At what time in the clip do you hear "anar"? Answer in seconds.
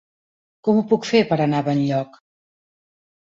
1.45-1.59